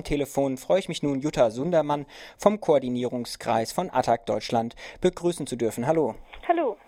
[0.00, 2.06] am Telefon freue ich mich nun, Jutta Sundermann
[2.38, 5.86] vom Koordinierungskreis von Attac Deutschland begrüßen zu dürfen.
[5.86, 6.14] Hallo.
[6.48, 6.78] Hallo.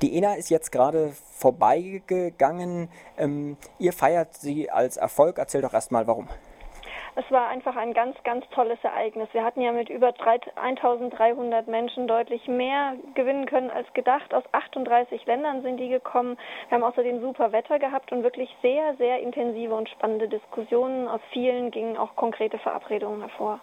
[0.00, 2.88] Die ENA ist jetzt gerade vorbeigegangen.
[3.18, 5.38] Ähm, ihr feiert sie als Erfolg.
[5.38, 6.28] Erzähl doch erstmal warum.
[7.14, 9.28] Es war einfach ein ganz, ganz tolles Ereignis.
[9.32, 14.32] Wir hatten ja mit über 1300 Menschen deutlich mehr gewinnen können als gedacht.
[14.32, 16.38] Aus 38 Ländern sind die gekommen.
[16.68, 21.06] Wir haben außerdem super Wetter gehabt und wirklich sehr, sehr intensive und spannende Diskussionen.
[21.06, 23.60] Aus vielen gingen auch konkrete Verabredungen hervor.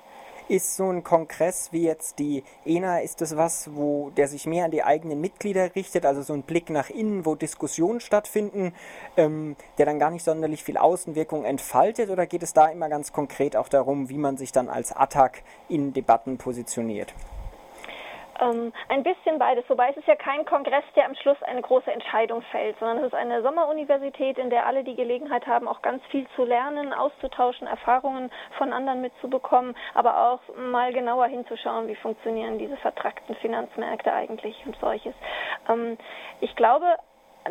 [0.50, 4.66] Ist so ein Kongress wie jetzt die ENA, ist das was, wo der sich mehr
[4.66, 8.74] an die eigenen Mitglieder richtet, also so ein Blick nach innen, wo Diskussionen stattfinden,
[9.16, 13.14] ähm, der dann gar nicht sonderlich viel Außenwirkung entfaltet, oder geht es da immer ganz
[13.14, 17.14] konkret auch darum, wie man sich dann als Attack in Debatten positioniert?
[18.40, 21.92] Ähm, ein bisschen beides, wobei es ist ja kein Kongress, der am Schluss eine große
[21.92, 26.04] Entscheidung fällt, sondern es ist eine Sommeruniversität, in der alle die Gelegenheit haben, auch ganz
[26.06, 32.58] viel zu lernen, auszutauschen, Erfahrungen von anderen mitzubekommen, aber auch mal genauer hinzuschauen, wie funktionieren
[32.58, 35.14] diese vertrackten Finanzmärkte eigentlich und solches.
[35.68, 35.98] Ähm,
[36.40, 36.96] ich glaube,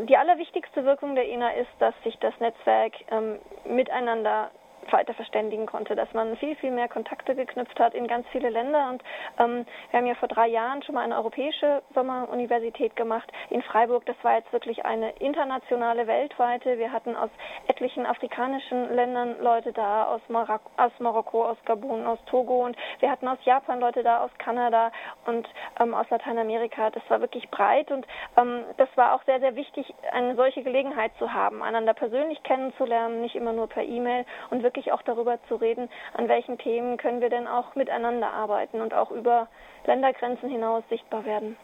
[0.06, 4.50] die allerwichtigste Wirkung der ENA ist, dass sich das Netzwerk ähm, miteinander
[4.92, 8.91] weiter verständigen konnte, dass man viel, viel mehr Kontakte geknüpft hat in ganz viele Länder.
[8.91, 9.03] Und
[9.39, 14.06] ähm, wir haben ja vor drei Jahren schon mal eine europäische Sommeruniversität gemacht in Freiburg.
[14.06, 16.78] Das war jetzt wirklich eine internationale, weltweite.
[16.78, 17.31] Wir hatten aus
[17.66, 23.11] etlichen afrikanischen Ländern Leute da, aus, Marok aus Marokko, aus Gabun, aus Togo und wir
[23.11, 24.91] hatten aus Japan Leute da, aus Kanada
[25.27, 25.48] und
[25.81, 26.91] ähm, aus Lateinamerika.
[26.91, 28.06] Das war wirklich breit und
[28.41, 33.20] ähm, das war auch sehr, sehr wichtig, eine solche Gelegenheit zu haben, einander persönlich kennenzulernen,
[33.20, 36.98] nicht immer nur per E-Mail und wirklich wirklich auch darüber zu reden, an welchen Themen
[36.98, 39.48] können wir denn auch miteinander arbeiten und auch über
[39.87, 41.57] Ländergrenzen hinaus sichtbar werden.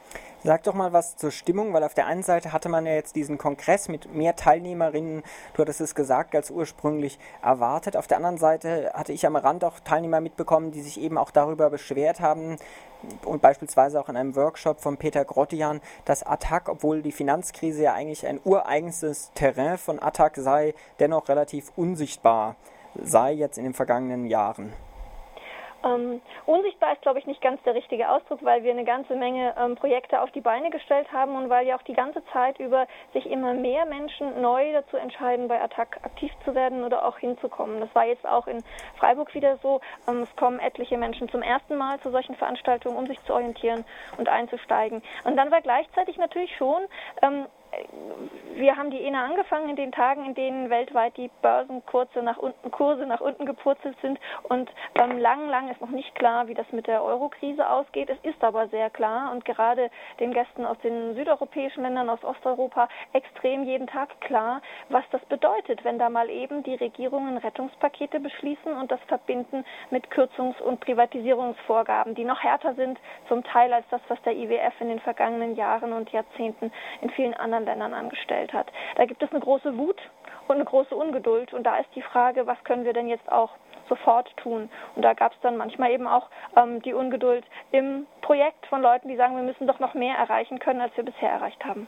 [0.42, 3.16] Sag doch mal was zur Stimmung, weil auf der einen Seite hatte man ja jetzt
[3.16, 5.22] diesen Kongress mit mehr Teilnehmerinnen,
[5.54, 7.96] du hattest es gesagt, als ursprünglich erwartet.
[7.96, 11.30] Auf der anderen Seite hatte ich am Rand auch Teilnehmer mitbekommen, die sich eben auch
[11.30, 12.56] darüber beschwert haben
[13.24, 17.94] und beispielsweise auch in einem Workshop von Peter Grottian, dass Attac, obwohl die Finanzkrise ja
[17.94, 22.56] eigentlich ein ureigenstes Terrain von Attac sei, dennoch relativ unsichtbar
[23.02, 24.72] sei jetzt in den vergangenen Jahren?
[25.84, 29.54] Ähm, unsichtbar ist, glaube ich, nicht ganz der richtige Ausdruck, weil wir eine ganze Menge
[29.58, 32.86] ähm, Projekte auf die Beine gestellt haben und weil ja auch die ganze Zeit über
[33.12, 37.80] sich immer mehr Menschen neu dazu entscheiden, bei Attac aktiv zu werden oder auch hinzukommen.
[37.80, 38.62] Das war jetzt auch in
[38.96, 39.80] Freiburg wieder so.
[40.08, 43.84] Ähm, es kommen etliche Menschen zum ersten Mal zu solchen Veranstaltungen, um sich zu orientieren
[44.16, 45.02] und einzusteigen.
[45.24, 46.82] Und dann war gleichzeitig natürlich schon
[47.20, 47.46] ähm,
[48.56, 52.70] wir haben die ENA angefangen in den Tagen, in denen weltweit die Börsenkurse nach unten,
[52.70, 56.70] Kurse nach unten gepurzelt sind und ähm, lang, lang ist noch nicht klar, wie das
[56.72, 58.10] mit der Euro-Krise ausgeht.
[58.10, 59.90] Es ist aber sehr klar und gerade
[60.20, 65.84] den Gästen aus den südeuropäischen Ländern, aus Osteuropa extrem jeden Tag klar, was das bedeutet,
[65.84, 72.14] wenn da mal eben die Regierungen Rettungspakete beschließen und das verbinden mit Kürzungs- und Privatisierungsvorgaben,
[72.14, 72.98] die noch härter sind
[73.28, 77.34] zum Teil als das, was der IWF in den vergangenen Jahren und Jahrzehnten in vielen
[77.34, 78.70] anderen anderen Ländern angestellt hat.
[78.96, 80.00] Da gibt es eine große Wut
[80.48, 81.52] und eine große Ungeduld.
[81.52, 83.50] Und da ist die Frage, was können wir denn jetzt auch
[83.88, 84.70] sofort tun?
[84.96, 89.08] Und da gab es dann manchmal eben auch ähm, die Ungeduld im Projekt von Leuten,
[89.08, 91.86] die sagen, wir müssen doch noch mehr erreichen können, als wir bisher erreicht haben.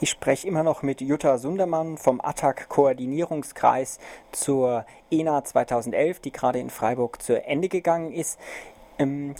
[0.00, 3.98] Ich spreche immer noch mit Jutta Sundermann vom ATTAC-Koordinierungskreis
[4.30, 8.40] zur ENA 2011, die gerade in Freiburg zu Ende gegangen ist.
[8.98, 9.34] Ähm,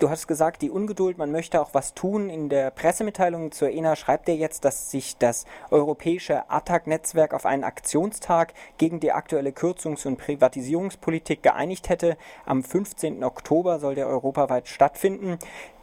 [0.00, 2.30] Du hast gesagt, die Ungeduld, man möchte auch was tun.
[2.30, 7.64] In der Pressemitteilung zur ENA schreibt er jetzt, dass sich das europäische ATTAC-Netzwerk auf einen
[7.64, 12.16] Aktionstag gegen die aktuelle Kürzungs- und Privatisierungspolitik geeinigt hätte.
[12.46, 13.22] Am 15.
[13.22, 15.38] Oktober soll der europaweit stattfinden.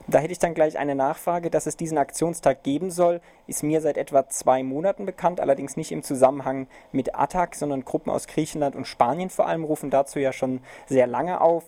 [0.07, 3.81] Da hätte ich dann gleich eine Nachfrage, dass es diesen Aktionstag geben soll, ist mir
[3.81, 8.75] seit etwa zwei Monaten bekannt, allerdings nicht im Zusammenhang mit ATTAC, sondern Gruppen aus Griechenland
[8.75, 11.65] und Spanien vor allem rufen dazu ja schon sehr lange auf.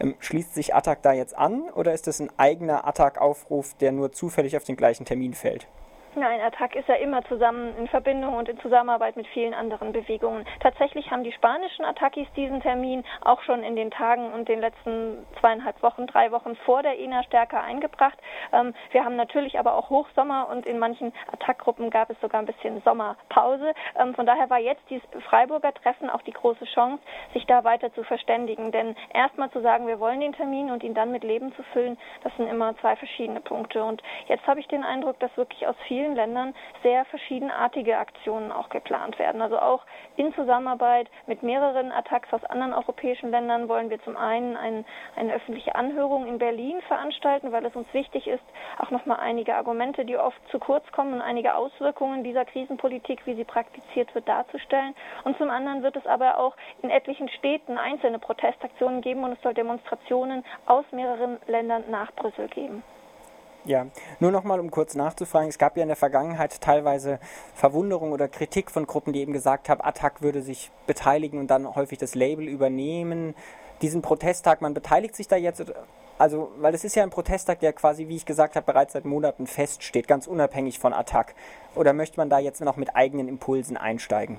[0.00, 4.12] Ähm, schließt sich Attac da jetzt an oder ist das ein eigener Attac-Aufruf, der nur
[4.12, 5.68] zufällig auf den gleichen Termin fällt?
[6.16, 10.46] Nein, Attac ist ja immer zusammen in Verbindung und in Zusammenarbeit mit vielen anderen Bewegungen.
[10.60, 15.26] Tatsächlich haben die spanischen Attackis diesen Termin auch schon in den Tagen und den letzten
[15.40, 18.16] zweieinhalb Wochen, drei Wochen vor der ENA stärker eingebracht.
[18.52, 22.46] Ähm, wir haben natürlich aber auch Hochsommer und in manchen Attackgruppen gab es sogar ein
[22.46, 23.74] bisschen Sommerpause.
[23.98, 27.02] Ähm, von daher war jetzt dieses Freiburger Treffen auch die große Chance,
[27.32, 28.70] sich da weiter zu verständigen.
[28.70, 31.98] Denn erstmal zu sagen, wir wollen den Termin und ihn dann mit Leben zu füllen,
[32.22, 33.82] das sind immer zwei verschiedene Punkte.
[33.82, 38.52] Und jetzt habe ich den Eindruck, dass wirklich aus vielen vielen Ländern sehr verschiedenartige Aktionen
[38.52, 39.40] auch geplant werden.
[39.40, 39.82] Also auch
[40.16, 44.84] in Zusammenarbeit mit mehreren Attacks aus anderen europäischen Ländern wollen wir zum einen ein,
[45.16, 48.44] eine öffentliche Anhörung in Berlin veranstalten, weil es uns wichtig ist,
[48.78, 53.34] auch nochmal einige Argumente, die oft zu kurz kommen und einige Auswirkungen dieser Krisenpolitik, wie
[53.34, 54.94] sie praktiziert wird, darzustellen.
[55.24, 59.40] Und zum anderen wird es aber auch in etlichen Städten einzelne Protestaktionen geben und es
[59.40, 62.82] soll Demonstrationen aus mehreren Ländern nach Brüssel geben.
[63.66, 63.86] Ja,
[64.20, 67.18] nur nochmal, um kurz nachzufragen, es gab ja in der Vergangenheit teilweise
[67.54, 71.74] Verwunderung oder Kritik von Gruppen, die eben gesagt haben, Attac würde sich beteiligen und dann
[71.74, 73.34] häufig das Label übernehmen.
[73.80, 75.64] Diesen Protesttag, man beteiligt sich da jetzt,
[76.18, 79.06] also, weil es ist ja ein Protesttag, der quasi, wie ich gesagt habe, bereits seit
[79.06, 81.34] Monaten feststeht, ganz unabhängig von Attac.
[81.74, 84.36] Oder möchte man da jetzt noch mit eigenen Impulsen einsteigen?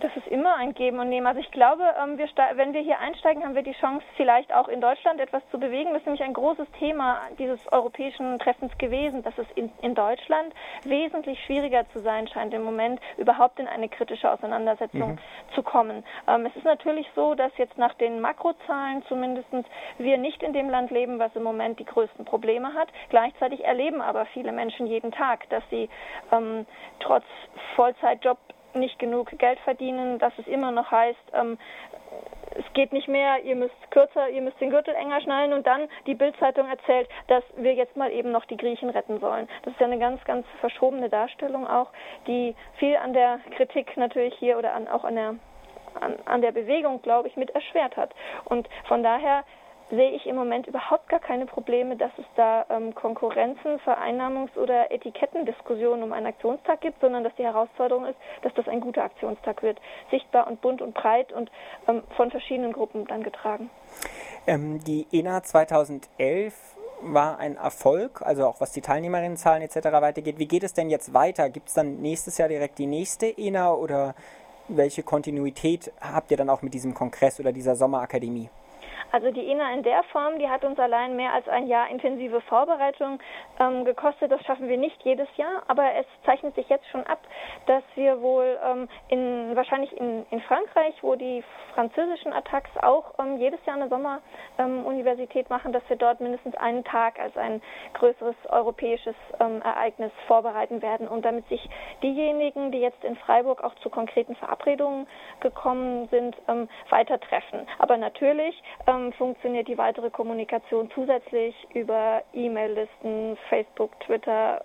[0.00, 1.26] Das ist immer ein Geben und Nehmen.
[1.26, 4.68] Also ich glaube, ähm, wir wenn wir hier einsteigen, haben wir die Chance, vielleicht auch
[4.68, 5.90] in Deutschland etwas zu bewegen.
[5.90, 10.54] Das ist nämlich ein großes Thema dieses europäischen Treffens gewesen, dass es in, in Deutschland
[10.84, 15.54] wesentlich schwieriger zu sein scheint, im Moment überhaupt in eine kritische Auseinandersetzung mhm.
[15.54, 16.04] zu kommen.
[16.26, 19.48] Ähm, es ist natürlich so, dass jetzt nach den Makrozahlen zumindest
[19.98, 22.88] wir nicht in dem Land leben, was im Moment die größten Probleme hat.
[23.10, 25.90] Gleichzeitig erleben aber viele Menschen jeden Tag, dass sie
[26.32, 26.66] ähm,
[27.00, 27.24] trotz
[27.74, 28.38] Vollzeitjob
[28.74, 31.58] nicht genug Geld verdienen, dass es immer noch heißt, ähm,
[32.56, 35.88] es geht nicht mehr, ihr müsst kürzer, ihr müsst den Gürtel enger schnallen und dann
[36.06, 39.48] die Bildzeitung erzählt, dass wir jetzt mal eben noch die Griechen retten sollen.
[39.62, 41.90] Das ist ja eine ganz, ganz verschobene Darstellung auch,
[42.26, 45.34] die viel an der Kritik natürlich hier oder an, auch an der
[46.00, 48.14] an, an der Bewegung, glaube ich, mit erschwert hat.
[48.44, 49.44] Und von daher
[49.90, 54.90] sehe ich im Moment überhaupt gar keine Probleme, dass es da ähm, Konkurrenzen, Vereinnahmungs- oder
[54.90, 59.62] Etikettendiskussionen um einen Aktionstag gibt, sondern dass die Herausforderung ist, dass das ein guter Aktionstag
[59.62, 59.80] wird.
[60.10, 61.50] Sichtbar und bunt und breit und
[61.88, 63.70] ähm, von verschiedenen Gruppen dann getragen.
[64.46, 66.54] Ähm, die ENA 2011
[67.02, 69.76] war ein Erfolg, also auch was die Teilnehmerinnenzahlen etc.
[70.00, 70.38] weitergeht.
[70.38, 71.48] Wie geht es denn jetzt weiter?
[71.48, 74.14] Gibt es dann nächstes Jahr direkt die nächste ENA oder
[74.68, 78.50] welche Kontinuität habt ihr dann auch mit diesem Kongress oder dieser Sommerakademie?
[79.12, 82.40] Also die ENA in der Form, die hat uns allein mehr als ein Jahr intensive
[82.42, 83.20] Vorbereitung
[83.58, 84.30] ähm, gekostet.
[84.30, 87.20] Das schaffen wir nicht jedes Jahr, aber es zeichnet sich jetzt schon ab,
[87.66, 91.42] dass wir wohl ähm, in, wahrscheinlich in, in Frankreich, wo die
[91.74, 96.84] französischen Attacks auch ähm, jedes Jahr eine Sommeruniversität ähm, machen, dass wir dort mindestens einen
[96.84, 97.62] Tag als ein
[97.94, 101.68] größeres europäisches ähm, Ereignis vorbereiten werden und damit sich
[102.02, 105.06] diejenigen, die jetzt in Freiburg auch zu konkreten Verabredungen
[105.40, 107.66] gekommen sind, ähm, weiter treffen.
[107.78, 108.60] Aber natürlich
[109.00, 114.62] ähm, funktioniert die weitere Kommunikation zusätzlich über E-Mail-Listen, Facebook, Twitter,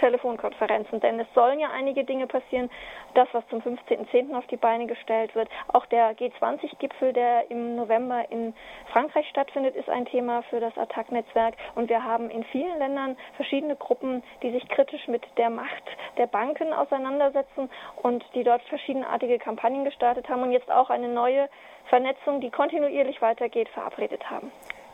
[0.00, 2.70] Telefonkonferenzen, denn es sollen ja einige Dinge passieren.
[3.14, 4.34] Das, was zum 15.10.
[4.34, 8.54] auf die Beine gestellt wird, auch der G20-Gipfel, der im November in
[8.92, 11.54] Frankreich stattfindet, ist ein Thema für das Attac-Netzwerk.
[11.74, 15.84] Und wir haben in vielen Ländern verschiedene Gruppen, die sich kritisch mit der Macht
[16.16, 17.70] der Banken auseinandersetzen
[18.02, 21.48] und die dort verschiedenartige Kampagnen gestartet haben und jetzt auch eine neue
[21.88, 24.50] Vernetzung, die kontinuierlich weitergeht, verabredet haben.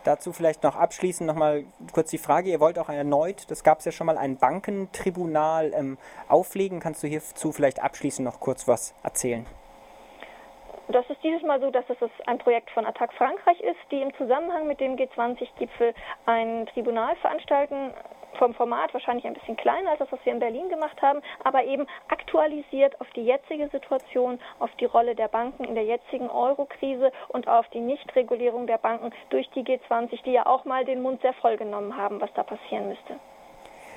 [0.07, 3.87] Dazu vielleicht noch abschließend nochmal kurz die Frage, ihr wollt auch erneut, das gab es
[3.87, 5.99] ja schon mal, ein Bankentribunal ähm,
[6.29, 6.79] auflegen.
[6.79, 9.45] Kannst du hierzu vielleicht abschließend noch kurz was erzählen?
[10.89, 14.15] Das ist dieses Mal so, dass es ein Projekt von Attac Frankreich ist, die im
[14.15, 15.93] Zusammenhang mit dem G20-Gipfel
[16.27, 17.91] ein Tribunal veranstalten
[18.37, 21.65] vom Format wahrscheinlich ein bisschen kleiner als das, was wir in Berlin gemacht haben, aber
[21.65, 27.13] eben aktualisiert auf die jetzige Situation, auf die Rolle der Banken in der jetzigen Euro-Krise
[27.29, 31.21] und auf die Nichtregulierung der Banken durch die G20, die ja auch mal den Mund
[31.23, 33.19] sehr voll genommen haben, was da passieren müsste.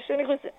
[0.07, 0.53] Schöne Grüße.